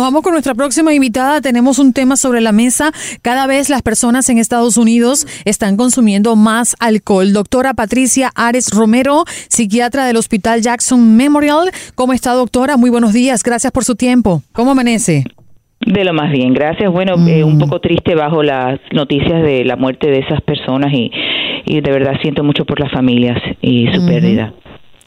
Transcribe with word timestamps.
Nos 0.00 0.06
vamos 0.06 0.22
con 0.22 0.32
nuestra 0.32 0.54
próxima 0.54 0.94
invitada. 0.94 1.42
Tenemos 1.42 1.78
un 1.78 1.92
tema 1.92 2.16
sobre 2.16 2.40
la 2.40 2.52
mesa. 2.52 2.90
Cada 3.20 3.46
vez 3.46 3.68
las 3.68 3.82
personas 3.82 4.30
en 4.30 4.38
Estados 4.38 4.78
Unidos 4.78 5.26
están 5.44 5.76
consumiendo 5.76 6.36
más 6.36 6.74
alcohol. 6.80 7.34
Doctora 7.34 7.74
Patricia 7.74 8.30
Ares 8.34 8.70
Romero, 8.70 9.24
psiquiatra 9.26 10.06
del 10.06 10.16
Hospital 10.16 10.62
Jackson 10.62 11.18
Memorial. 11.18 11.70
¿Cómo 11.96 12.14
está, 12.14 12.32
doctora? 12.32 12.78
Muy 12.78 12.88
buenos 12.88 13.12
días. 13.12 13.42
Gracias 13.42 13.72
por 13.72 13.84
su 13.84 13.94
tiempo. 13.94 14.42
¿Cómo 14.52 14.70
amanece? 14.70 15.24
De 15.84 16.02
lo 16.02 16.14
más 16.14 16.32
bien, 16.32 16.54
gracias. 16.54 16.90
Bueno, 16.90 17.16
eh, 17.28 17.44
un 17.44 17.56
mm. 17.56 17.58
poco 17.58 17.80
triste 17.80 18.14
bajo 18.14 18.42
las 18.42 18.80
noticias 18.92 19.42
de 19.42 19.66
la 19.66 19.76
muerte 19.76 20.10
de 20.10 20.20
esas 20.20 20.40
personas 20.40 20.94
y, 20.94 21.10
y 21.66 21.82
de 21.82 21.92
verdad 21.92 22.14
siento 22.22 22.42
mucho 22.42 22.64
por 22.64 22.80
las 22.80 22.90
familias 22.90 23.38
y 23.60 23.86
su 23.92 24.06
pérdida. 24.06 24.54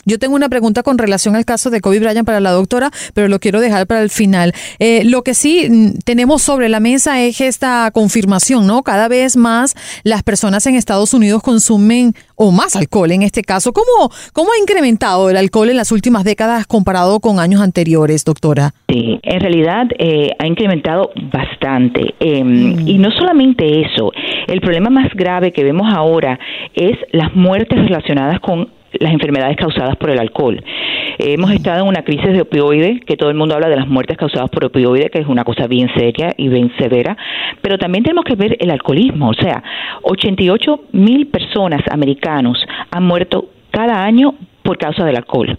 Yo 0.06 0.20
tengo 0.20 0.36
una 0.36 0.50
pregunta 0.50 0.84
con 0.84 0.98
relación 0.98 1.36
al 1.36 1.46
caso 1.46 1.70
de 1.70 1.82
Kobe 1.82 2.00
Bryant 2.00 2.26
para 2.26 2.40
la 2.40 2.52
doctora, 2.52 2.92
pero 3.14 3.28
lo 3.28 3.40
quiero 3.40 3.62
dejar 3.62 3.88
para 3.88 4.02
el 4.02 4.10
final. 4.10 4.54
Eh, 4.80 5.04
lo 5.06 5.24
que 5.24 5.34
sí 5.34 5.68
mm, 5.70 6.00
tenemos 6.06 6.42
sobre 6.42 6.68
la 6.70 6.80
mesa 6.80 7.22
es 7.22 7.40
esta 7.40 7.90
confirmación, 7.94 8.68
¿no? 8.68 8.84
Cada 8.84 9.08
vez 9.08 9.38
más 9.38 9.76
las 10.04 10.24
personas 10.24 10.68
en 10.68 10.76
Estados 10.76 11.13
Unidos 11.13 11.41
consumen 11.41 12.13
o 12.36 12.52
más 12.52 12.76
alcohol 12.76 13.12
en 13.12 13.22
este 13.22 13.44
caso. 13.44 13.72
¿Cómo, 13.72 14.12
cómo 14.34 14.52
ha 14.52 14.62
incrementado 14.62 15.30
el 15.30 15.38
alcohol 15.38 15.70
en 15.70 15.77
las 15.77 15.91
últimas 15.91 16.24
décadas 16.24 16.68
comparado 16.68 17.20
con 17.20 17.40
años 17.40 17.62
anteriores, 17.62 18.26
doctora? 18.26 18.74
Sí, 18.90 19.20
en 19.24 19.40
realidad 19.40 19.88
eh, 19.98 20.32
ha 20.38 20.48
incrementado 20.48 21.12
bastante. 21.32 22.13
Mm. 22.20 22.88
Y 22.88 22.98
no 22.98 23.10
solamente 23.12 23.82
eso, 23.82 24.12
el 24.48 24.60
problema 24.60 24.90
más 24.90 25.13
grave 25.13 25.52
que 25.52 25.63
vemos 25.63 25.88
ahora 25.94 26.40
es 26.74 26.98
las 27.12 27.34
muertes 27.35 27.77
relacionadas 27.77 28.40
con 28.40 28.70
las 29.00 29.14
enfermedades 29.14 29.58
causadas 29.58 29.96
por 29.98 30.10
el 30.10 30.20
alcohol. 30.20 30.64
hemos 31.20 31.52
estado 31.52 31.82
en 31.82 31.88
una 31.88 32.04
crisis 32.04 32.34
de 32.34 32.42
opioides, 32.42 33.02
que 33.06 33.16
todo 33.16 33.30
el 33.30 33.36
mundo 33.36 33.56
habla 33.56 33.70
de 33.70 33.76
las 33.76 33.88
muertes 33.88 34.18
causadas 34.18 34.50
por 34.50 34.66
opioides, 34.66 35.12
que 35.12 35.20
es 35.20 35.28
una 35.28 35.44
cosa 35.44 35.68
bien 35.68 35.90
seria 35.96 36.34
y 36.38 36.48
bien 36.48 36.72
severa, 36.78 37.16
pero 37.62 37.78
también 37.78 38.04
tenemos 38.04 38.26
que 38.26 38.36
ver 38.36 38.58
el 38.60 38.72
alcoholismo, 38.72 39.30
o 39.30 39.34
sea, 39.34 39.63
88 40.04 40.85
mil 40.94 41.27
personas 41.27 41.82
americanos 41.91 42.58
han 42.91 43.04
muerto 43.04 43.50
cada 43.72 44.04
año 44.04 44.35
por 44.63 44.77
causa 44.77 45.05
del 45.05 45.18
alcohol. 45.18 45.57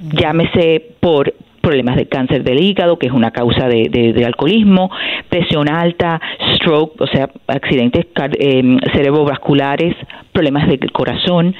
Llámese 0.00 0.94
por 1.00 1.32
problemas 1.62 1.96
de 1.96 2.06
cáncer 2.06 2.44
del 2.44 2.60
hígado, 2.60 2.98
que 2.98 3.06
es 3.06 3.12
una 3.12 3.30
causa 3.30 3.68
de, 3.68 4.22
alcoholismo, 4.26 4.90
presión 5.28 5.70
alta, 5.70 6.20
stroke, 6.56 7.00
o 7.00 7.06
sea, 7.06 7.30
accidentes 7.46 8.06
eh, 8.38 8.76
cerebrovasculares, 8.92 9.96
problemas 10.32 10.68
del 10.68 10.92
corazón. 10.92 11.54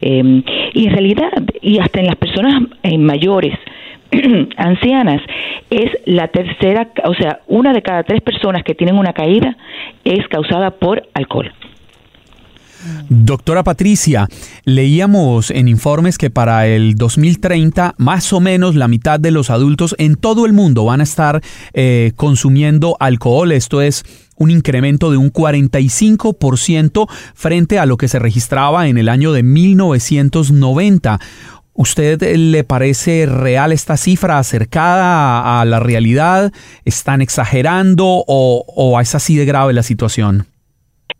Em, 0.00 0.42
y 0.74 0.86
en 0.86 0.92
realidad, 0.92 1.32
y 1.62 1.78
hasta 1.78 2.00
en 2.00 2.06
las 2.06 2.16
personas 2.16 2.62
eh, 2.82 2.98
mayores, 2.98 3.56
ancianas, 4.56 5.22
es 5.70 5.90
la 6.04 6.28
tercera, 6.28 6.88
o 7.04 7.14
sea, 7.14 7.40
una 7.46 7.72
de 7.72 7.82
cada 7.82 8.02
tres 8.02 8.20
personas 8.20 8.62
que 8.64 8.74
tienen 8.74 8.98
una 8.98 9.12
caída 9.12 9.56
es 10.04 10.26
causada 10.28 10.72
por 10.72 11.02
alcohol. 11.14 11.52
Doctora 13.08 13.62
Patricia, 13.64 14.28
leíamos 14.64 15.50
en 15.50 15.68
informes 15.68 16.18
que 16.18 16.30
para 16.30 16.66
el 16.66 16.94
2030 16.94 17.94
más 17.98 18.32
o 18.32 18.40
menos 18.40 18.74
la 18.74 18.88
mitad 18.88 19.20
de 19.20 19.30
los 19.30 19.50
adultos 19.50 19.94
en 19.98 20.16
todo 20.16 20.46
el 20.46 20.52
mundo 20.52 20.84
van 20.84 21.00
a 21.00 21.04
estar 21.04 21.42
eh, 21.72 22.12
consumiendo 22.16 22.96
alcohol. 23.00 23.52
Esto 23.52 23.82
es 23.82 24.04
un 24.36 24.50
incremento 24.50 25.10
de 25.10 25.16
un 25.16 25.32
45% 25.32 27.08
frente 27.34 27.78
a 27.78 27.86
lo 27.86 27.96
que 27.96 28.08
se 28.08 28.18
registraba 28.18 28.88
en 28.88 28.98
el 28.98 29.08
año 29.08 29.32
de 29.32 29.42
1990. 29.42 31.20
¿Usted 31.76 32.36
le 32.36 32.62
parece 32.62 33.26
real 33.26 33.72
esta 33.72 33.96
cifra, 33.96 34.38
acercada 34.38 35.60
a 35.60 35.64
la 35.64 35.80
realidad? 35.80 36.52
¿Están 36.84 37.20
exagerando 37.20 38.06
o, 38.06 38.64
o 38.66 39.00
es 39.00 39.14
así 39.14 39.36
de 39.36 39.44
grave 39.44 39.72
la 39.72 39.82
situación? 39.82 40.46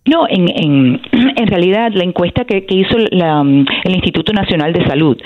No, 0.06 0.26
en, 0.28 0.48
en, 1.36 1.46
realidad 1.46 1.92
la 1.94 2.04
encuesta 2.04 2.44
que, 2.44 2.66
que 2.66 2.74
hizo 2.74 2.96
la, 3.10 3.40
el 3.40 3.94
Instituto 3.94 4.32
Nacional 4.32 4.72
de 4.72 4.86
Salud, 4.86 5.16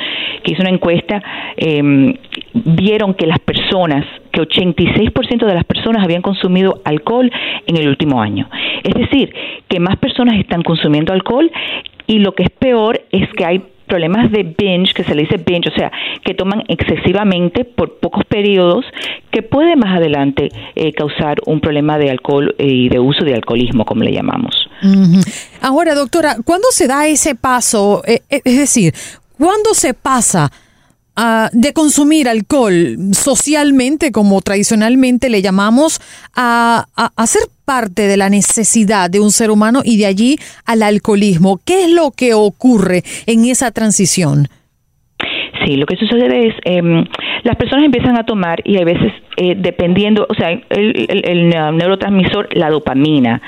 que 0.43 0.53
hizo 0.53 0.63
una 0.63 0.71
encuesta, 0.71 1.23
eh, 1.57 2.15
vieron 2.53 3.15
que 3.15 3.27
las 3.27 3.41
personas, 3.41 4.05
que 4.33 4.41
86% 4.41 5.47
de 5.47 5.55
las 5.55 5.65
personas 5.65 6.05
habían 6.05 6.23
consumido 6.23 6.81
alcohol 6.85 7.31
en 7.67 7.77
el 7.77 7.89
último 7.89 8.21
año. 8.23 8.49
Es 8.85 8.95
decir, 8.95 9.33
que 9.69 9.81
más 9.81 9.97
personas 9.97 10.39
están 10.39 10.63
consumiendo 10.63 11.13
alcohol 11.13 11.51
y 12.07 12.21
lo 12.21 12.33
que 12.33 12.45
es 12.45 12.51
peor 12.51 13.01
es 13.11 13.29
que 13.37 13.45
hay 13.45 13.63
problemas 13.89 14.31
de 14.31 14.43
binge, 14.43 14.95
que 14.95 15.03
se 15.03 15.15
le 15.15 15.23
dice 15.23 15.39
binge, 15.39 15.69
o 15.69 15.75
sea, 15.75 15.91
que 16.25 16.35
toman 16.35 16.63
excesivamente 16.69 17.65
por 17.65 17.99
pocos 17.99 18.25
periodos, 18.27 18.85
que 19.31 19.43
puede 19.43 19.75
más 19.77 19.97
adelante 19.97 20.51
eh, 20.75 20.93
causar 20.93 21.39
un 21.47 21.61
problema 21.61 21.99
de 21.99 22.11
alcohol 22.11 22.55
eh, 22.59 22.67
y 22.67 22.89
de 22.89 23.01
uso 23.01 23.25
de 23.25 23.35
alcoholismo, 23.35 23.85
como 23.85 24.03
le 24.03 24.13
llamamos. 24.13 24.55
Ahora, 25.61 25.95
doctora, 25.95 26.37
¿cuándo 26.45 26.69
se 26.71 26.87
da 26.87 27.07
ese 27.09 27.35
paso? 27.35 28.03
Eh, 28.07 28.21
es 28.29 28.57
decir, 28.57 28.95
¿cuándo 29.37 29.75
se 29.75 29.95
pasa? 29.95 30.51
de 31.51 31.73
consumir 31.73 32.29
alcohol 32.29 32.97
socialmente, 33.11 34.13
como 34.13 34.41
tradicionalmente 34.41 35.29
le 35.29 35.43
llamamos, 35.43 36.01
a, 36.37 36.87
a, 36.95 37.27
ser 37.27 37.43
parte 37.69 38.09
de 38.09 38.17
la 38.17 38.31
necesidad 38.31 39.11
de 39.11 39.21
un 39.21 39.31
ser 39.31 39.51
humano 39.51 39.83
y 39.85 39.99
de 39.99 40.07
allí 40.07 40.39
al 40.65 40.83
alcoholismo. 40.83 41.61
¿Qué 41.67 41.85
es 41.85 41.91
lo 41.91 42.13
que 42.13 42.33
ocurre 42.33 43.03
en 43.27 43.45
esa 43.45 43.73
transición? 43.73 44.49
Sí, 45.67 45.77
lo 45.77 45.85
que 45.85 45.97
sucede 45.97 46.47
es, 46.47 46.55
eh, 46.65 47.05
las 47.43 47.57
personas 47.57 47.85
empiezan 47.85 48.17
a 48.17 48.25
tomar 48.25 48.63
y 48.65 48.79
a 48.79 48.85
veces, 48.87 49.13
eh, 49.37 49.55
dependiendo, 49.55 50.27
o 50.27 50.35
sea, 50.35 50.51
el, 50.51 51.51
neurotransmisor, 51.51 52.49
la 52.57 52.71
dopamina, 52.71 53.43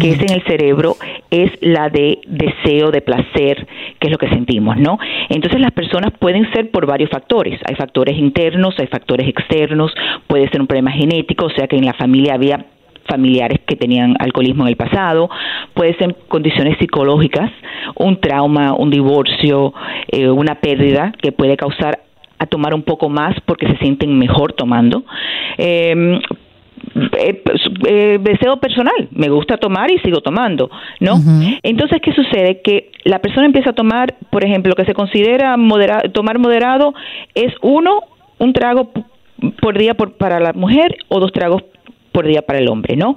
que 0.00 0.12
es 0.12 0.22
en 0.22 0.32
el 0.32 0.42
cerebro, 0.44 0.96
es 1.30 1.50
la 1.60 1.90
de 1.90 2.20
deseo, 2.26 2.90
de 2.90 3.02
placer, 3.02 3.66
que 4.00 4.06
es 4.06 4.10
lo 4.10 4.16
que 4.16 4.30
sentimos, 4.30 4.78
¿no? 4.78 4.98
Entonces 5.28 5.60
las 5.60 5.72
personas 5.72 6.14
pueden 6.18 6.50
ser 6.52 6.70
por 6.70 6.86
varios 6.86 7.10
factores. 7.10 7.60
Hay 7.68 7.74
factores 7.74 8.16
internos, 8.16 8.74
hay 8.78 8.86
factores 8.86 9.28
externos, 9.28 9.92
puede 10.26 10.48
ser 10.48 10.62
un 10.62 10.66
problema 10.66 10.92
genético, 10.92 11.44
o 11.46 11.50
sea 11.50 11.66
que 11.66 11.76
en 11.76 11.84
la 11.84 11.92
familia 11.92 12.32
había 12.32 12.64
familiares 13.08 13.60
que 13.66 13.76
tenían 13.76 14.16
alcoholismo 14.18 14.64
en 14.64 14.68
el 14.68 14.76
pasado, 14.76 15.30
puede 15.74 15.96
ser 15.96 16.14
condiciones 16.28 16.78
psicológicas, 16.78 17.50
un 17.96 18.20
trauma, 18.20 18.74
un 18.74 18.90
divorcio, 18.90 19.72
eh, 20.08 20.28
una 20.28 20.56
pérdida 20.56 21.12
que 21.20 21.32
puede 21.32 21.56
causar 21.56 22.00
a 22.38 22.46
tomar 22.46 22.74
un 22.74 22.82
poco 22.82 23.08
más 23.08 23.34
porque 23.46 23.66
se 23.66 23.76
sienten 23.78 24.16
mejor 24.18 24.52
tomando. 24.52 25.04
Em, 25.56 26.20
eh, 27.18 27.42
eh, 27.86 28.18
deseo 28.20 28.58
personal, 28.58 29.08
me 29.10 29.28
gusta 29.28 29.56
tomar 29.56 29.90
y 29.90 29.98
sigo 29.98 30.20
tomando, 30.20 30.70
¿no? 31.00 31.16
Entonces, 31.62 32.00
¿qué 32.02 32.12
sucede? 32.12 32.60
Que 32.62 32.90
la 33.04 33.18
persona 33.18 33.46
empieza 33.46 33.70
a 33.70 33.72
tomar, 33.74 34.14
por 34.30 34.44
ejemplo, 34.44 34.70
lo 34.70 34.76
que 34.76 34.84
se 34.84 34.94
considera 34.94 35.56
tomar 36.12 36.38
moderado 36.38 36.94
es 37.34 37.52
uno, 37.62 38.00
un 38.38 38.52
trago 38.52 38.90
por 39.60 39.76
día 39.78 39.94
por, 39.94 40.16
para 40.16 40.40
la 40.40 40.52
mujer 40.52 40.96
o 41.08 41.20
dos 41.20 41.32
tragos 41.32 41.62
por 42.18 42.26
día 42.26 42.42
para 42.42 42.58
el 42.58 42.68
hombre, 42.68 42.96
¿no? 42.96 43.16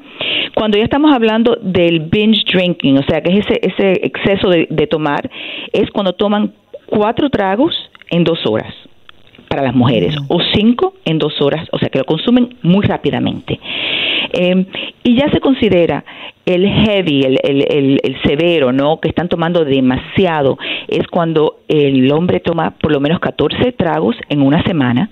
Cuando 0.53 0.77
ya 0.77 0.83
estamos 0.83 1.11
hablando 1.11 1.57
del 1.59 2.01
binge 2.01 2.43
drinking, 2.53 2.99
o 2.99 3.03
sea, 3.09 3.19
que 3.19 3.35
es 3.35 3.47
ese, 3.47 3.59
ese 3.63 3.91
exceso 4.05 4.47
de, 4.47 4.87
tomar, 4.87 5.27
es 5.73 5.89
cuando 5.89 6.13
toman 6.13 6.53
cuatro 6.85 7.31
tragos 7.31 7.73
en 8.11 8.23
dos 8.23 8.37
horas 8.45 8.71
para 9.47 9.63
las 9.63 9.73
mujeres 9.73 10.15
o 10.27 10.37
cinco 10.53 10.93
en 11.03 11.17
dos 11.17 11.41
horas, 11.41 11.67
o 11.71 11.79
sea 11.79 11.89
que 11.89 11.97
lo 11.97 12.05
consumen 12.05 12.57
muy 12.61 12.85
rápidamente. 12.85 13.59
Em, 14.33 14.67
y 15.03 15.15
ya 15.15 15.31
se 15.31 15.39
considera 15.39 16.05
el 16.45 16.67
heavy, 16.67 17.23
el, 17.23 17.39
el, 17.43 17.99
el, 18.03 18.21
severo, 18.21 18.71
¿no? 18.71 18.99
Que 18.99 19.09
están 19.09 19.29
tomando 19.29 19.65
demasiado, 19.65 20.59
es 20.87 21.07
cuando 21.07 21.61
el 21.67 22.11
hombre 22.11 22.39
toma 22.39 22.75
por 22.79 22.91
lo 22.91 22.99
menos 22.99 23.19
14 23.19 23.71
tragos 23.71 24.15
en 24.29 24.43
una 24.43 24.61
semana 24.61 25.09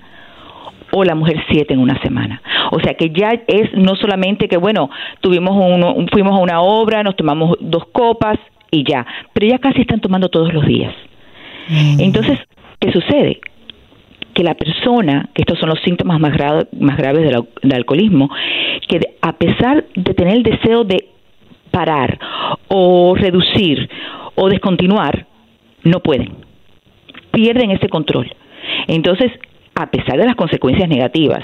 o 0.91 1.03
la 1.03 1.15
mujer 1.15 1.43
siete 1.49 1.73
en 1.73 1.79
una 1.79 2.01
semana. 2.01 2.41
O 2.71 2.79
sea 2.79 2.93
que 2.93 3.09
ya 3.09 3.31
es 3.47 3.73
no 3.73 3.95
solamente 3.95 4.47
que, 4.47 4.57
bueno, 4.57 4.89
tuvimos 5.21 5.55
uno, 5.55 5.95
fuimos 6.11 6.33
a 6.33 6.41
una 6.41 6.61
obra, 6.61 7.03
nos 7.03 7.15
tomamos 7.15 7.57
dos 7.59 7.85
copas 7.91 8.37
y 8.71 8.83
ya, 8.83 9.05
pero 9.33 9.47
ya 9.47 9.59
casi 9.59 9.81
están 9.81 10.01
tomando 10.01 10.29
todos 10.29 10.53
los 10.53 10.65
días. 10.65 10.93
Mm. 11.69 11.99
Entonces, 11.99 12.39
¿qué 12.79 12.91
sucede? 12.91 13.39
Que 14.33 14.43
la 14.43 14.55
persona, 14.55 15.29
que 15.33 15.41
estos 15.41 15.59
son 15.59 15.69
los 15.69 15.79
síntomas 15.81 16.19
más, 16.19 16.33
más 16.79 16.97
graves 16.97 17.23
del, 17.23 17.43
del 17.63 17.77
alcoholismo, 17.77 18.29
que 18.87 18.99
a 19.21 19.33
pesar 19.33 19.85
de 19.95 20.13
tener 20.13 20.35
el 20.35 20.43
deseo 20.43 20.83
de 20.83 21.09
parar 21.71 22.19
o 22.67 23.15
reducir 23.15 23.89
o 24.35 24.49
descontinuar, 24.49 25.25
no 25.83 25.99
pueden. 25.99 26.33
Pierden 27.31 27.71
ese 27.71 27.89
control. 27.89 28.31
Entonces, 28.87 29.31
a 29.79 29.89
pesar 29.89 30.17
de 30.17 30.25
las 30.25 30.35
consecuencias 30.35 30.89
negativas, 30.89 31.41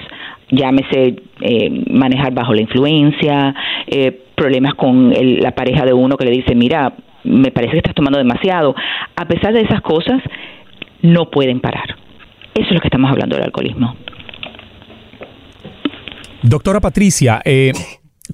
llámese 0.51 1.15
eh, 1.39 1.83
manejar 1.89 2.33
bajo 2.33 2.53
la 2.53 2.61
influencia, 2.61 3.55
eh, 3.87 4.11
problemas 4.35 4.73
con 4.73 5.13
la 5.39 5.51
pareja 5.51 5.85
de 5.85 5.93
uno 5.93 6.17
que 6.17 6.25
le 6.25 6.31
dice, 6.31 6.53
mira, 6.53 6.93
me 7.23 7.51
parece 7.51 7.71
que 7.71 7.77
estás 7.77 7.95
tomando 7.95 8.19
demasiado, 8.19 8.75
a 9.15 9.25
pesar 9.25 9.53
de 9.53 9.61
esas 9.61 9.81
cosas, 9.81 10.21
no 11.01 11.31
pueden 11.31 11.61
parar. 11.61 11.95
Eso 12.53 12.67
es 12.67 12.73
lo 12.73 12.81
que 12.81 12.89
estamos 12.89 13.09
hablando 13.09 13.37
del 13.37 13.45
alcoholismo. 13.45 13.95
Doctora 16.41 16.81
Patricia, 16.81 17.41
eh, 17.45 17.71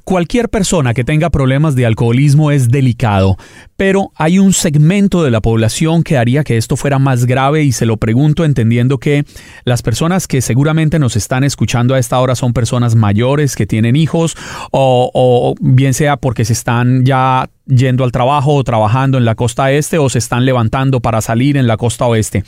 Cualquier 0.06 0.48
persona 0.48 0.94
que 0.94 1.04
tenga 1.04 1.30
problemas 1.30 1.76
de 1.76 1.86
alcoholismo 1.86 2.52
es 2.52 2.70
delicado, 2.70 3.36
pero 3.76 4.14
hay 4.16 4.40
un 4.40 4.54
segmento 4.54 5.22
de 5.22 5.32
la 5.32 5.42
población 5.42 6.04
que 6.04 6.18
haría 6.18 6.46
que 6.46 6.56
esto 6.56 6.78
fuera 6.78 6.98
más 6.98 7.26
grave 7.26 7.64
y 7.64 7.74
se 7.74 7.86
lo 7.86 7.98
pregunto 7.98 8.46
entendiendo 8.46 9.00
que 9.00 9.26
las 9.66 9.82
personas 9.82 10.30
que 10.30 10.40
seguramente 10.40 10.98
nos 10.98 11.18
están 11.18 11.44
escuchando 11.44 11.94
a 11.94 12.00
esta 12.00 12.18
hora 12.22 12.36
son 12.36 12.54
personas 12.54 12.96
mayores 12.96 13.58
que 13.58 13.68
tienen 13.68 13.98
hijos 13.98 14.38
o, 14.72 15.56
bien 15.60 15.94
sea 15.94 16.16
porque 16.16 16.46
se 16.46 16.54
están 16.54 17.04
ya 17.04 17.50
yendo 17.68 18.06
al 18.06 18.14
trabajo 18.14 18.56
o 18.56 18.64
trabajando 18.64 19.18
en 19.18 19.26
la 19.26 19.36
costa 19.36 19.74
este 19.74 19.98
o 19.98 20.08
se 20.08 20.20
están 20.20 20.46
levantando 20.46 21.02
para 21.02 21.20
salir 21.20 21.58
en 21.58 21.68
la 21.68 21.76
costa 21.76 22.06
oeste. 22.06 22.46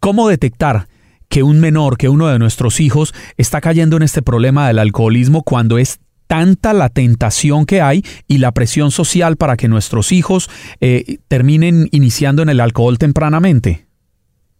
¿Cómo 0.00 0.26
detectar 0.26 0.88
que 1.28 1.44
un 1.44 1.60
menor, 1.60 1.98
que 1.98 2.08
uno 2.08 2.26
de 2.26 2.38
nuestros 2.38 2.80
hijos 2.80 3.14
está 3.36 3.60
cayendo 3.60 3.96
en 3.96 4.02
este 4.02 4.22
problema 4.22 4.66
del 4.66 4.80
alcoholismo 4.80 5.42
cuando 5.42 5.78
es 5.78 6.00
tanta 6.26 6.72
la 6.72 6.88
tentación 6.88 7.66
que 7.66 7.80
hay 7.80 8.02
y 8.28 8.38
la 8.38 8.52
presión 8.52 8.90
social 8.90 9.36
para 9.36 9.56
que 9.56 9.68
nuestros 9.68 10.12
hijos 10.12 10.50
eh, 10.80 11.18
terminen 11.28 11.88
iniciando 11.92 12.42
en 12.42 12.48
el 12.48 12.60
alcohol 12.60 12.98
tempranamente? 12.98 13.86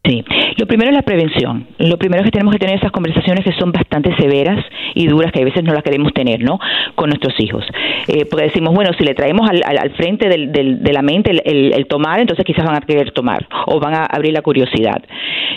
Sí, 0.04 0.22
lo 0.58 0.66
primero 0.66 0.90
es 0.90 0.96
la 0.96 1.02
prevención. 1.02 1.66
Lo 1.78 1.98
primero 1.98 2.22
es 2.22 2.26
que 2.26 2.32
tenemos 2.32 2.52
que 2.52 2.58
tener 2.58 2.76
esas 2.76 2.92
conversaciones 2.92 3.42
que 3.42 3.52
son 3.52 3.72
bastante 3.72 4.14
severas 4.16 4.62
y 4.94 5.06
duras, 5.06 5.32
que 5.32 5.40
a 5.40 5.44
veces 5.44 5.64
no 5.64 5.72
las 5.72 5.82
queremos 5.82 6.12
tener, 6.12 6.42
¿no? 6.42 6.58
Con 6.94 7.08
nuestros 7.08 7.32
hijos. 7.40 7.64
Eh, 8.08 8.26
porque 8.30 8.46
decimos, 8.46 8.74
bueno, 8.74 8.90
si 8.98 9.04
le 9.04 9.14
traemos 9.14 9.48
al, 9.48 9.62
al, 9.64 9.90
frente 9.92 10.28
del, 10.28 10.52
de 10.52 10.92
la 10.92 11.00
mente 11.00 11.30
el, 11.30 11.86
tomar, 11.86 12.20
entonces 12.20 12.44
quizás 12.44 12.66
van 12.66 12.76
a 12.76 12.80
querer 12.82 13.12
tomar 13.12 13.46
o 13.66 13.80
van 13.80 13.94
a 13.94 14.04
abrir 14.04 14.34
la 14.34 14.42
curiosidad. 14.42 15.02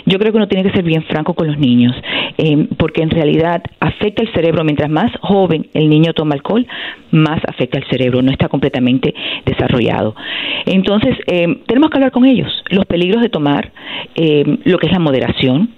Yo 0.08 0.18
creo 0.18 0.32
que 0.32 0.38
uno 0.38 0.48
tiene 0.48 0.64
que 0.64 0.74
ser 0.74 0.84
bien 0.84 1.02
franco 1.02 1.34
con 1.34 1.46
los 1.46 1.58
niños, 1.58 1.94
eh, 2.38 2.66
porque 2.78 3.02
en 3.02 3.10
realidad 3.10 3.62
afecta 3.78 4.22
el 4.22 4.32
cerebro. 4.32 4.64
Mientras 4.64 4.88
más 4.88 5.12
joven 5.20 5.66
el 5.74 5.90
niño 5.90 6.14
toma 6.14 6.34
alcohol, 6.34 6.66
más 7.10 7.40
afecta 7.46 7.78
el 7.78 7.84
cerebro, 7.90 8.22
no 8.22 8.30
está 8.30 8.48
completamente 8.48 9.14
desarrollado. 9.44 10.16
Entonces, 10.64 11.14
eh, 11.26 11.58
tenemos 11.66 11.90
que 11.90 11.98
hablar 11.98 12.10
con 12.10 12.24
ellos, 12.24 12.50
los 12.70 12.86
peligros 12.86 13.20
de 13.20 13.28
tomar. 13.28 13.70
Eh, 14.14 14.58
lo 14.64 14.78
que 14.78 14.86
es 14.86 14.92
la 14.92 14.98
moderación, 14.98 15.70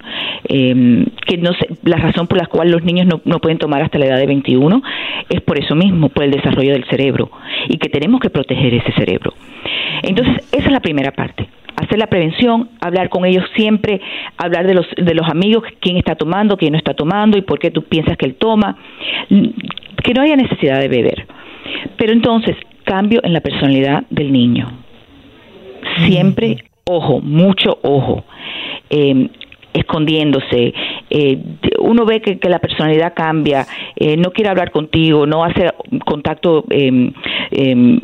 eh, 0.47 1.05
que 1.27 1.37
no 1.37 1.51
la 1.83 1.97
razón 1.97 2.27
por 2.27 2.37
la 2.37 2.47
cual 2.47 2.71
los 2.71 2.83
niños 2.83 3.07
no, 3.07 3.21
no 3.25 3.39
pueden 3.39 3.57
tomar 3.57 3.81
hasta 3.81 3.99
la 3.99 4.05
edad 4.05 4.17
de 4.17 4.27
21 4.27 4.81
es 5.29 5.41
por 5.41 5.59
eso 5.59 5.75
mismo, 5.75 6.09
por 6.09 6.23
el 6.23 6.31
desarrollo 6.31 6.71
del 6.71 6.85
cerebro, 6.85 7.31
y 7.67 7.77
que 7.77 7.89
tenemos 7.89 8.21
que 8.21 8.29
proteger 8.29 8.73
ese 8.73 8.91
cerebro. 8.93 9.33
Entonces, 10.03 10.47
esa 10.51 10.65
es 10.67 10.71
la 10.71 10.79
primera 10.79 11.11
parte 11.11 11.47
hacer 11.81 11.97
la 11.99 12.07
prevención, 12.07 12.69
hablar 12.79 13.09
con 13.09 13.25
ellos 13.25 13.43
siempre, 13.55 14.01
hablar 14.37 14.67
de 14.67 14.73
los, 14.73 14.85
de 14.95 15.13
los 15.13 15.27
amigos, 15.27 15.63
quién 15.79 15.97
está 15.97 16.15
tomando, 16.15 16.57
quién 16.57 16.73
no 16.73 16.77
está 16.77 16.93
tomando 16.93 17.37
y 17.37 17.41
por 17.41 17.59
qué 17.59 17.71
tú 17.71 17.83
piensas 17.83 18.17
que 18.17 18.25
él 18.25 18.35
toma, 18.35 18.77
que 19.29 20.13
no 20.13 20.21
haya 20.21 20.35
necesidad 20.35 20.79
de 20.79 20.87
beber. 20.87 21.27
Pero 21.97 22.13
entonces, 22.13 22.55
cambio 22.83 23.21
en 23.23 23.33
la 23.33 23.41
personalidad 23.41 24.03
del 24.09 24.31
niño. 24.31 24.71
Siempre 26.05 26.57
ojo, 26.85 27.21
mucho 27.21 27.79
ojo. 27.81 28.23
Eh, 28.89 29.29
escondiéndose, 29.73 30.73
eh, 31.09 31.37
uno 31.79 32.05
ve 32.05 32.21
que, 32.21 32.37
la 32.49 32.59
personalidad 32.59 33.13
cambia, 33.13 33.65
eh, 33.95 34.17
no 34.17 34.31
quiere 34.31 34.49
hablar 34.49 34.71
contigo, 34.71 35.25
no 35.25 35.45
hace 35.45 35.71
contacto 36.05 36.65
em, 36.69 37.13
em, 37.51 37.99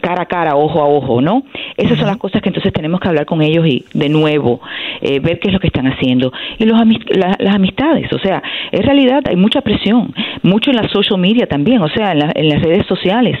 cara 0.00 0.22
a 0.22 0.26
cara, 0.26 0.56
ojo 0.56 0.80
a 0.80 0.86
ojo, 0.86 1.20
¿no? 1.20 1.44
Esas 1.76 1.98
son 1.98 2.06
las 2.06 2.16
cosas 2.16 2.42
que 2.42 2.48
entonces 2.48 2.72
tenemos 2.72 3.00
que 3.00 3.08
hablar 3.08 3.26
con 3.26 3.42
ellos 3.42 3.66
y 3.66 3.84
de 3.92 4.08
nuevo 4.08 4.60
eh, 5.00 5.20
ver 5.20 5.38
qué 5.38 5.48
es 5.48 5.54
lo 5.54 5.60
que 5.60 5.68
están 5.68 5.86
haciendo. 5.86 6.32
Y 6.58 6.64
los 6.64 6.78
las 7.16 7.54
amistades, 7.54 8.12
o 8.12 8.18
sea, 8.18 8.42
en 8.70 8.82
realidad 8.82 9.22
hay 9.26 9.36
mucha 9.36 9.60
presión, 9.60 10.14
mucho 10.42 10.70
en 10.70 10.76
la 10.76 10.88
social 10.88 11.18
media 11.18 11.46
también, 11.46 11.80
o 11.82 11.88
sea, 11.88 12.12
en, 12.12 12.48
las 12.48 12.62
redes 12.62 12.86
sociales, 12.86 13.38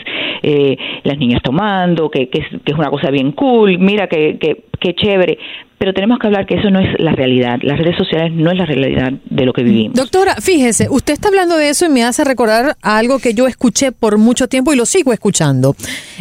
las 1.04 1.18
niñas 1.18 1.42
tomando, 1.42 2.10
que, 2.10 2.28
que, 2.28 2.40
es, 2.40 2.74
una 2.74 2.90
cosa 2.90 3.10
bien 3.10 3.32
cool, 3.32 3.78
mira 3.78 4.06
que, 4.06 4.38
que, 4.38 4.64
que 4.78 4.94
chévere, 4.94 5.38
pero 5.82 5.94
tenemos 5.94 6.20
que 6.20 6.28
hablar 6.28 6.46
que 6.46 6.54
eso 6.54 6.70
no 6.70 6.78
es 6.78 6.86
la 7.00 7.10
realidad. 7.10 7.58
Las 7.60 7.76
redes 7.76 7.96
sociales 7.96 8.32
no 8.32 8.52
es 8.52 8.56
la 8.56 8.66
realidad 8.66 9.14
de 9.28 9.44
lo 9.44 9.52
que 9.52 9.64
vivimos. 9.64 9.96
Doctora, 9.96 10.36
fíjese, 10.36 10.86
usted 10.88 11.12
está 11.12 11.26
hablando 11.26 11.56
de 11.56 11.70
eso 11.70 11.86
y 11.86 11.88
me 11.88 12.04
hace 12.04 12.22
recordar 12.22 12.76
algo 12.82 13.18
que 13.18 13.34
yo 13.34 13.48
escuché 13.48 13.90
por 13.90 14.16
mucho 14.16 14.46
tiempo 14.46 14.72
y 14.72 14.76
lo 14.76 14.86
sigo 14.86 15.12
escuchando. 15.12 15.74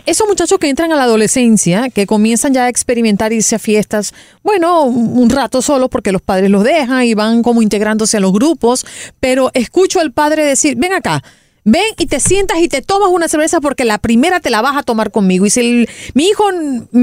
Esos 0.07 0.27
muchachos 0.27 0.57
que 0.57 0.67
entran 0.67 0.91
a 0.91 0.95
la 0.95 1.03
adolescencia, 1.03 1.91
que 1.93 2.07
comienzan 2.07 2.55
ya 2.55 2.63
a 2.63 2.69
experimentar 2.69 3.33
irse 3.33 3.55
a 3.55 3.59
fiestas, 3.59 4.15
bueno, 4.41 4.85
un 4.85 5.29
rato 5.29 5.61
solo 5.61 5.89
porque 5.89 6.11
los 6.11 6.23
padres 6.23 6.49
los 6.49 6.63
dejan 6.63 7.03
y 7.03 7.13
van 7.13 7.43
como 7.43 7.61
integrándose 7.61 8.17
a 8.17 8.19
los 8.19 8.33
grupos, 8.33 8.83
pero 9.19 9.51
escucho 9.53 9.99
al 9.99 10.11
padre 10.11 10.43
decir, 10.43 10.75
ven 10.75 10.93
acá, 10.93 11.21
Ven 11.63 11.83
y 11.99 12.07
te 12.07 12.19
sientas 12.19 12.59
y 12.59 12.67
te 12.67 12.81
tomas 12.81 13.09
una 13.09 13.27
cerveza 13.27 13.61
porque 13.61 13.85
la 13.85 13.99
primera 13.99 14.39
te 14.39 14.49
la 14.49 14.61
vas 14.61 14.77
a 14.77 14.83
tomar 14.83 15.11
conmigo. 15.11 15.45
Y 15.45 15.49
si 15.51 15.85
mi 16.15 16.23
hijo 16.23 16.43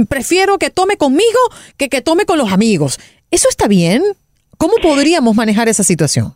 prefiero 0.08 0.58
que 0.58 0.70
tome 0.70 0.96
conmigo 0.96 1.38
que 1.76 1.88
que 1.88 2.02
tome 2.02 2.24
con 2.24 2.38
los 2.38 2.52
amigos. 2.52 2.98
¿Eso 3.30 3.48
está 3.48 3.68
bien? 3.68 4.02
¿Cómo 4.56 4.74
podríamos 4.82 5.36
manejar 5.36 5.68
esa 5.68 5.84
situación? 5.84 6.32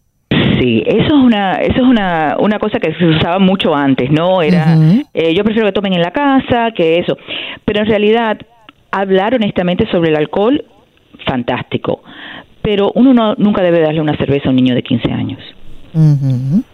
Sí, 0.61 0.83
eso 0.87 1.07
es 1.07 1.13
una, 1.13 1.55
eso 1.55 1.77
es 1.77 1.83
una, 1.83 2.37
una 2.39 2.59
cosa 2.61 2.79
que 2.79 2.95
se 2.95 3.05
usaba 3.05 3.41
mucho 3.41 3.75
antes, 3.75 4.11
¿no? 4.11 4.43
Era, 4.43 4.77
eh, 5.13 5.35
yo 5.35 5.43
prefiero 5.43 5.67
que 5.67 5.73
tomen 5.73 5.95
en 5.95 6.03
la 6.03 6.13
casa, 6.13 6.71
que 6.77 7.01
eso. 7.01 7.17
Pero 7.65 7.81
en 7.81 7.87
realidad, 7.87 8.39
hablar 8.93 9.35
honestamente 9.35 9.91
sobre 9.91 10.11
el 10.11 10.17
alcohol, 10.17 10.65
fantástico. 11.27 12.03
Pero 12.63 12.93
uno 12.95 13.13
no, 13.13 13.35
nunca 13.35 13.63
debe 13.63 13.81
darle 13.81 14.01
una 14.01 14.17
cerveza 14.17 14.49
a 14.49 14.51
un 14.51 14.57
niño 14.57 14.75
de 14.77 14.83
15 14.85 15.11
años 15.11 15.41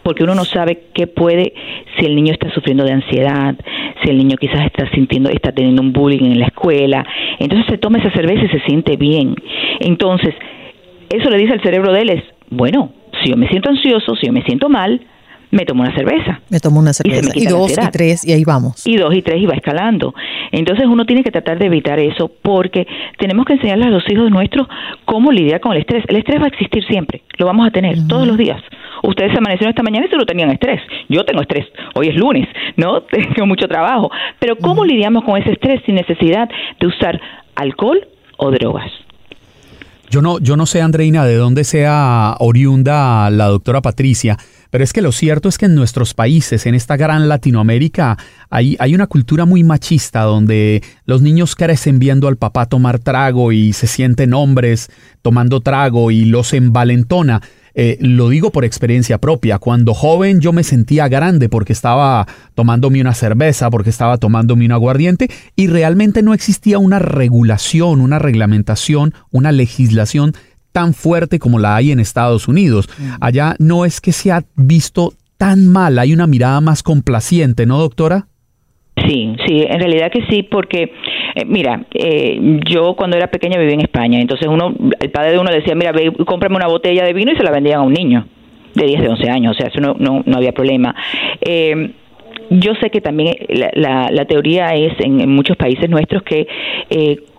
porque 0.03 0.25
uno 0.25 0.35
no 0.35 0.45
sabe 0.45 0.85
qué 0.95 1.07
puede, 1.07 1.53
si 1.99 2.07
el 2.07 2.15
niño 2.15 2.33
está 2.33 2.51
sufriendo 2.53 2.85
de 2.85 2.93
ansiedad, 2.93 3.55
si 4.03 4.11
el 4.11 4.19
niño 4.19 4.37
quizás 4.37 4.67
está 4.67 4.89
sintiendo, 4.91 5.29
está 5.31 5.53
teniendo 5.53 5.83
un 5.83 5.93
bullying 5.93 6.33
en 6.33 6.39
la 6.39 6.47
escuela, 6.47 7.05
entonces 7.39 7.67
se 7.69 7.79
toma 7.79 7.99
esa 7.99 8.11
cerveza 8.13 8.45
y 8.45 8.49
se 8.49 8.61
siente 8.61 8.97
bien. 8.97 9.35
Entonces, 9.81 10.35
eso 11.11 11.31
le 11.31 11.39
dice 11.39 11.55
al 11.55 11.63
cerebro 11.63 11.93
de 11.93 12.03
él 12.03 12.11
es, 12.11 12.25
bueno, 12.51 12.93
si 13.23 13.31
yo 13.31 13.37
me 13.37 13.49
siento 13.49 13.71
ansioso, 13.71 14.15
si 14.17 14.27
yo 14.27 14.33
me 14.33 14.43
siento 14.43 14.69
mal, 14.69 15.01
me 15.51 15.65
tomo 15.65 15.83
una 15.83 15.95
cerveza. 15.95 16.41
Me 16.51 16.61
tomo 16.61 16.81
una 16.81 16.93
cerveza. 16.93 17.31
Y, 17.35 17.47
dos, 17.47 17.73
y 17.73 17.91
tres, 17.91 18.25
y 18.25 18.33
ahí 18.33 18.45
vamos. 18.45 18.87
Y 18.87 18.97
dos, 18.97 19.15
y 19.15 19.23
tres, 19.23 19.41
y 19.41 19.47
va 19.47 19.55
escalando. 19.55 20.15
Entonces 20.53 20.87
uno 20.87 21.05
tiene 21.05 21.23
que 21.23 21.31
tratar 21.31 21.59
de 21.59 21.67
evitar 21.67 21.99
eso 21.99 22.31
porque 22.43 22.87
tenemos 23.19 23.47
que 23.47 23.55
enseñarles 23.55 23.89
a 23.89 23.91
los 23.91 24.05
hijos 24.11 24.31
nuestros 24.31 24.67
cómo 25.05 25.33
lidiar 25.33 25.61
con 25.61 25.73
el 25.73 25.79
estrés. 25.79 26.05
El 26.09 26.17
estrés 26.17 26.41
va 26.41 26.47
a 26.47 26.49
existir 26.49 26.85
siempre, 26.85 27.23
lo 27.39 27.47
vamos 27.47 27.67
a 27.67 27.71
tener 27.71 28.07
todos 28.07 28.27
los 28.27 28.37
días. 28.37 28.61
Ustedes 29.03 29.33
se 29.33 29.39
amanecieron 29.39 29.71
esta 29.71 29.83
mañana 29.83 30.07
y 30.07 30.11
solo 30.11 30.27
tenían 30.27 30.51
estrés. 30.51 30.81
Yo 31.09 31.25
tengo 31.25 31.41
estrés. 31.41 31.67
Hoy 31.95 32.09
es 32.09 32.17
lunes, 32.17 32.49
¿no? 32.77 33.03
Tengo 33.35 33.47
mucho 33.47 33.69
trabajo. 33.69 34.11
Pero 34.39 34.57
¿cómo 34.57 34.85
lidiamos 34.85 35.25
con 35.25 35.41
ese 35.41 35.53
estrés 35.53 35.83
sin 35.87 35.95
necesidad 35.95 36.49
de 36.81 36.87
usar 36.87 37.21
alcohol 37.55 38.07
o 38.39 38.51
drogas? 38.51 38.91
Yo 40.11 40.23
no, 40.23 40.39
yo 40.41 40.57
no 40.57 40.65
sé, 40.65 40.81
Andreina, 40.81 41.27
de 41.27 41.37
dónde 41.37 41.65
sea 41.65 42.35
oriunda 42.39 43.29
la 43.31 43.47
doctora 43.47 43.83
Patricia, 43.83 44.39
pero 44.71 44.85
es 44.85 44.93
que 44.93 45.03
lo 45.03 45.13
cierto 45.13 45.49
es 45.49 45.59
que 45.59 45.67
en 45.67 45.75
nuestros 45.75 46.15
países, 46.15 46.67
en 46.67 46.75
esta 46.75 46.97
gran 46.97 47.29
Latinoamérica, 47.29 48.19
hay, 48.51 48.77
hay 48.79 48.95
una 48.95 49.07
cultura 49.07 49.45
muy 49.45 49.65
machista 49.65 50.23
donde 50.23 50.83
los 51.05 51.23
niños 51.23 51.55
crecen 51.55 51.99
viendo 51.99 52.29
al 52.29 52.37
papá 52.37 52.67
tomar 52.67 52.99
trago 52.99 53.53
y 53.53 53.73
se 53.73 53.87
sienten 53.87 54.35
hombres 54.35 54.91
tomando 55.23 55.61
trago 55.61 56.11
y 56.11 56.25
los 56.25 56.53
envalentona. 56.53 57.41
Eh, 57.81 57.97
lo 58.01 58.29
digo 58.29 58.51
por 58.51 58.65
experiencia 58.65 59.19
propia. 59.19 59.59
Cuando 59.61 59.95
joven 59.95 60.41
yo 60.41 60.53
me 60.53 60.65
sentía 60.65 61.07
grande 61.07 61.49
porque 61.49 61.73
estaba 61.73 62.27
tomándome 62.55 63.01
una 63.01 63.15
cerveza, 63.15 63.71
porque 63.71 63.91
estaba 63.91 64.19
tomándome 64.19 64.65
un 64.65 64.73
aguardiente 64.73 65.31
y 65.55 65.69
realmente 65.69 66.23
no 66.23 66.35
existía 66.35 66.81
una 66.81 66.99
regulación, 66.99 68.01
una 68.01 68.19
reglamentación, 68.19 69.15
una 69.31 69.53
legislación 69.53 70.35
tan 70.73 70.95
fuerte 70.95 71.39
como 71.39 71.59
la 71.59 71.77
hay 71.77 71.93
en 71.93 72.01
Estados 72.01 72.49
Unidos. 72.49 72.89
Mm. 72.99 73.11
Allá 73.21 73.55
no 73.59 73.85
es 73.85 74.01
que 74.01 74.13
se 74.13 74.33
ha 74.33 74.43
visto 74.57 75.13
tan 75.37 75.71
mal, 75.71 75.99
hay 75.99 76.13
una 76.13 76.27
mirada 76.27 76.61
más 76.61 76.83
complaciente, 76.83 77.65
¿no, 77.65 77.79
doctora? 77.79 78.27
Sí, 79.07 79.37
sí, 79.47 79.65
en 79.69 79.79
realidad 79.79 80.11
que 80.11 80.27
sí, 80.29 80.43
porque 80.43 80.93
eh, 81.35 81.45
mira, 81.47 81.85
eh, 81.95 82.61
yo 82.69 82.95
cuando 82.97 83.17
era 83.17 83.29
pequeña 83.29 83.59
vivía 83.59 83.75
en 83.75 83.83
España, 83.83 84.21
entonces 84.21 84.49
uno, 84.49 84.75
el 84.99 85.11
padre 85.11 85.33
de 85.33 85.39
uno 85.39 85.51
decía, 85.53 85.75
mira, 85.77 85.93
ve, 85.93 86.13
cómprame 86.27 86.57
una 86.57 86.67
botella 86.67 87.05
de 87.05 87.13
vino 87.13 87.33
y 87.33 87.37
se 87.37 87.45
la 87.45 87.53
vendían 87.53 87.81
a 87.81 87.83
un 87.83 87.93
niño 87.93 88.27
de 88.75 88.87
10, 88.87 89.01
de 89.01 89.09
11 89.09 89.31
años, 89.31 89.57
o 89.57 89.59
sea, 89.59 89.69
eso 89.69 89.81
no, 89.81 89.95
no, 89.99 90.23
no 90.27 90.37
había 90.37 90.53
problema. 90.53 90.95
Eh, 91.41 91.93
yo 92.51 92.75
sé 92.77 92.91
que 92.91 93.01
también 93.01 93.35
la, 93.49 94.09
la, 94.11 94.25
teoría 94.25 94.69
es 94.75 94.93
en, 95.01 95.29
muchos 95.31 95.57
países 95.57 95.89
nuestros 95.89 96.23
que 96.23 96.47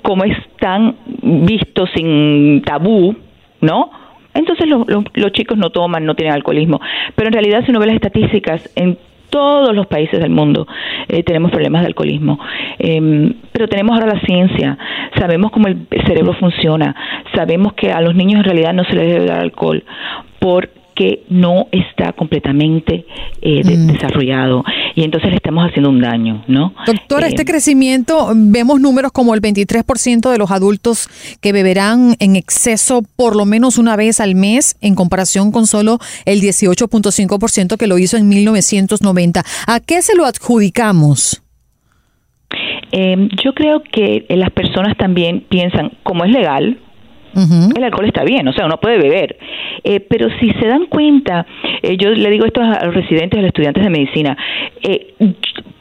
como 0.02 0.24
es 0.24 0.38
tan 0.60 0.96
visto 1.22 1.88
sin 1.88 2.62
tabú, 2.64 3.16
¿no? 3.62 3.92
Entonces 4.34 4.68
los 4.68 5.32
chicos 5.34 5.58
no 5.58 5.70
toman, 5.72 6.06
no 6.06 6.16
tienen 6.16 6.34
alcoholismo. 6.34 6.80
Pero 7.16 7.28
en 7.28 7.34
realidad 7.34 7.64
si 7.66 7.72
uno 7.72 7.80
ve 7.80 7.88
las 7.88 7.96
estadísticas, 7.96 8.70
en 8.76 8.98
todos 9.30 9.76
los 9.76 9.88
países 9.88 10.20
del 10.20 10.32
mundo 10.32 10.68
eh, 11.08 11.24
tenemos 11.24 11.52
problemas 11.52 11.82
de 11.82 11.88
alcoholismo. 11.88 12.40
Em, 12.78 13.34
pero 13.52 13.68
tenemos 13.68 13.94
ahora 13.94 14.16
la 14.16 14.22
ciencia, 14.22 14.78
sabemos 15.18 15.52
cómo 15.52 15.68
el 15.68 15.88
cerebro 16.06 16.34
funciona, 16.34 16.96
sabemos 17.36 17.74
que 17.74 17.92
a 17.92 18.02
los 18.02 18.16
niños 18.16 18.40
en 18.40 18.46
realidad 18.46 18.74
no 18.74 18.84
se 18.86 18.96
les 18.96 19.14
debe 19.14 19.26
dar 19.26 19.42
alcohol 19.42 19.84
por 20.40 20.70
que 21.00 21.24
no 21.30 21.68
está 21.72 22.12
completamente 22.12 23.06
eh, 23.42 23.62
Mm. 23.64 23.88
desarrollado 23.94 24.66
y 24.96 25.04
entonces 25.06 25.30
le 25.30 25.38
estamos 25.38 25.66
haciendo 25.66 25.90
un 25.90 26.02
daño, 26.02 26.44
¿no? 26.50 26.74
Doctora, 26.86 27.28
Eh, 27.28 27.30
este 27.30 27.46
crecimiento, 27.46 28.34
vemos 28.36 28.82
números 28.82 29.14
como 29.14 29.34
el 29.34 29.40
23% 29.42 30.30
de 30.30 30.38
los 30.38 30.52
adultos 30.52 31.08
que 31.42 31.54
beberán 31.54 32.16
en 32.20 32.36
exceso 32.36 33.02
por 33.16 33.38
lo 33.38 33.46
menos 33.46 33.78
una 33.78 33.96
vez 33.96 34.20
al 34.20 34.36
mes, 34.36 34.76
en 34.82 34.94
comparación 34.96 35.52
con 35.54 35.68
solo 35.68 36.00
el 36.26 36.42
18.5% 36.42 37.78
que 37.78 37.88
lo 37.88 37.98
hizo 37.98 38.18
en 38.18 38.28
1990. 38.28 39.44
¿A 39.68 39.80
qué 39.80 40.02
se 40.02 40.18
lo 40.18 40.26
adjudicamos? 40.26 41.42
eh, 42.92 43.30
yo 43.44 43.54
creo 43.54 43.84
que 43.84 44.26
las 44.30 44.50
personas 44.52 44.98
también 44.98 45.46
piensan, 45.48 45.92
como 46.04 46.26
es 46.26 46.32
legal, 46.32 46.80
El 47.76 47.84
alcohol 47.84 48.06
está 48.06 48.24
bien, 48.24 48.48
o 48.48 48.54
sea, 48.54 48.66
uno 48.66 48.78
puede 48.80 48.98
beber. 48.98 49.38
Eh, 49.84 50.00
pero 50.00 50.28
si 50.40 50.52
se 50.54 50.68
dan 50.68 50.86
cuenta, 50.88 51.46
eh, 51.82 51.96
yo 51.98 52.10
le 52.10 52.30
digo 52.30 52.46
esto 52.46 52.62
a 52.62 52.84
los 52.86 52.94
residentes, 52.96 53.38
a 53.38 53.42
los 53.42 53.48
estudiantes 53.50 53.84
de 53.84 53.90
medicina, 53.90 54.38
eh, 54.82 55.14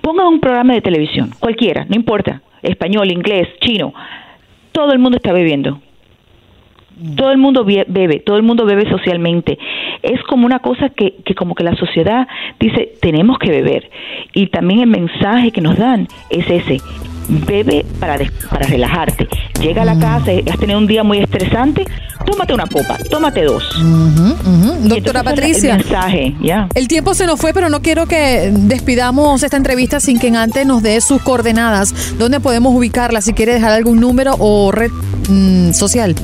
pongan 0.00 0.26
un 0.26 0.40
programa 0.40 0.74
de 0.74 0.80
televisión, 0.80 1.30
cualquiera, 1.38 1.84
no 1.88 1.96
importa, 1.96 2.42
español, 2.62 3.10
inglés, 3.10 3.48
chino, 3.60 3.92
todo 4.72 4.92
el 4.92 4.98
mundo 4.98 5.16
está 5.16 5.32
bebiendo. 5.32 5.80
Todo 7.16 7.30
el 7.30 7.38
mundo 7.38 7.64
bebe, 7.64 8.18
todo 8.26 8.36
el 8.36 8.42
mundo 8.42 8.64
bebe 8.66 8.90
socialmente. 8.90 9.56
Es 10.02 10.20
como 10.24 10.46
una 10.46 10.58
cosa 10.58 10.88
que, 10.88 11.14
que 11.24 11.32
como 11.36 11.54
que 11.54 11.62
la 11.62 11.76
sociedad 11.76 12.26
dice, 12.58 12.94
tenemos 13.00 13.38
que 13.38 13.50
beber. 13.52 13.88
Y 14.34 14.48
también 14.48 14.80
el 14.80 14.88
mensaje 14.88 15.52
que 15.52 15.60
nos 15.60 15.76
dan 15.76 16.08
es 16.28 16.50
ese, 16.50 16.78
bebe 17.46 17.84
para, 18.00 18.18
des- 18.18 18.32
para 18.50 18.66
relajarte. 18.66 19.28
Llega 19.60 19.82
a 19.82 19.84
la 19.84 19.98
casa, 19.98 20.32
y 20.32 20.48
has 20.48 20.58
tenido 20.58 20.78
un 20.78 20.86
día 20.86 21.02
muy 21.02 21.18
estresante, 21.18 21.84
tómate 22.24 22.54
una 22.54 22.66
copa, 22.66 22.96
tómate 23.10 23.42
dos. 23.42 23.64
Doctora 24.82 25.24
Patricia. 25.24 25.74
El 25.74 25.78
mensaje, 25.78 26.36
ya. 26.40 26.68
El 26.74 26.86
tiempo 26.86 27.14
se 27.14 27.26
nos 27.26 27.40
fue, 27.40 27.52
pero 27.52 27.68
no 27.68 27.82
quiero 27.82 28.06
que 28.06 28.52
despidamos 28.52 29.42
esta 29.42 29.56
entrevista 29.56 29.98
sin 29.98 30.20
que 30.20 30.28
antes 30.28 30.64
nos 30.64 30.82
dé 30.82 31.00
sus 31.00 31.20
coordenadas. 31.22 32.16
¿Dónde 32.18 32.38
podemos 32.38 32.74
ubicarla? 32.74 33.20
Si 33.20 33.32
quiere 33.32 33.54
dejar 33.54 33.72
algún 33.72 34.00
número 34.00 34.36
o 34.38 34.70
red 34.70 34.90
mm, 35.28 35.72
social. 35.72 36.14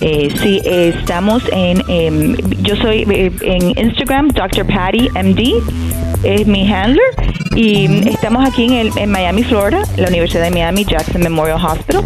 Eh, 0.00 0.32
sí, 0.40 0.62
eh, 0.64 0.94
estamos 0.98 1.42
en, 1.52 1.82
em, 1.88 2.34
yo 2.62 2.74
soy 2.76 3.04
eh, 3.10 3.30
en 3.42 3.78
Instagram, 3.78 4.28
Dr. 4.28 4.66
Patty 4.66 5.10
MD, 5.14 5.52
es 6.22 6.46
mi 6.46 6.72
handler, 6.72 7.04
y 7.54 8.08
estamos 8.08 8.48
aquí 8.48 8.64
en, 8.64 8.72
el, 8.72 8.90
en 8.96 9.10
Miami, 9.10 9.42
Florida, 9.42 9.82
la 9.96 10.08
Universidad 10.08 10.44
de 10.44 10.50
Miami, 10.50 10.86
Jackson 10.86 11.20
Memorial 11.20 11.62
Hospital, 11.62 12.02